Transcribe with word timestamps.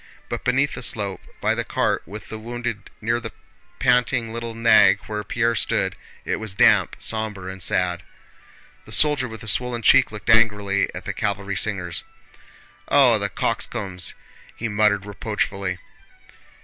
But 0.29 0.43
beneath 0.43 0.73
the 0.73 0.81
slope, 0.81 1.21
by 1.39 1.53
the 1.53 1.63
cart 1.63 2.01
with 2.07 2.29
the 2.29 2.39
wounded 2.39 2.89
near 3.01 3.19
the 3.19 3.31
panting 3.77 4.33
little 4.33 4.55
nag 4.55 5.01
where 5.01 5.23
Pierre 5.23 5.53
stood, 5.53 5.95
it 6.25 6.37
was 6.37 6.55
damp, 6.55 6.95
somber, 6.97 7.47
and 7.47 7.61
sad. 7.61 8.01
The 8.85 8.91
soldier 8.93 9.27
with 9.27 9.41
the 9.41 9.47
swollen 9.47 9.83
cheek 9.83 10.11
looked 10.11 10.31
angrily 10.31 10.89
at 10.95 11.05
the 11.05 11.13
cavalry 11.13 11.55
singers. 11.55 12.03
"Oh, 12.87 13.19
the 13.19 13.29
coxcombs!" 13.29 14.15
he 14.55 14.67
muttered 14.67 15.05
reproachfully. 15.05 15.77